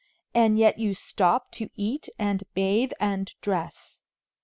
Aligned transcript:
And 0.33 0.57
yet 0.57 0.79
you 0.79 0.95
stop 0.95 1.51
to 1.51 1.69
eat 1.75 2.09
and 2.17 2.43
bathe 2.55 2.91
and 2.99 3.31
dress. 3.39 4.01